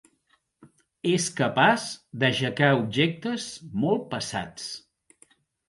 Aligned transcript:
És 1.11 1.27
capaç 1.41 1.85
d'aixecar 2.25 2.71
objectes 2.79 3.47
molt 3.85 4.11
pesats. 4.17 4.69